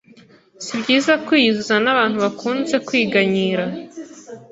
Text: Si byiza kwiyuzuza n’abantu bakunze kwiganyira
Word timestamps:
Si 0.63 0.73
byiza 0.81 1.13
kwiyuzuza 1.25 1.75
n’abantu 1.83 2.17
bakunze 2.25 2.75
kwiganyira 2.87 3.65